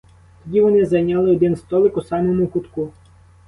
Тоді 0.43 0.61
вони 0.61 0.85
зайняли 0.85 1.31
один 1.31 1.55
столик 1.55 1.97
у 1.97 2.01
самому 2.01 2.47
кутку. 2.47 2.91